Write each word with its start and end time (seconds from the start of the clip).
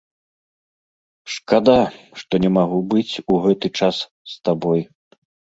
Шкада, 1.33 1.75
што 2.21 2.33
не 2.45 2.51
магу 2.57 2.79
быць 2.95 3.13
у 3.35 3.39
гэты 3.45 3.67
час 3.81 3.97
з 4.33 4.43
табой. 4.51 4.81